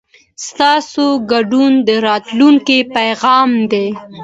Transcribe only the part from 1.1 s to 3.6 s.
ګډون د راتلونکي پیغام